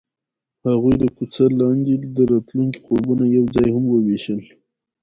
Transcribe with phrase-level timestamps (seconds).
[0.67, 4.41] هغوی د کوڅه لاندې د راتلونکي خوبونه یوځای هم وویشل.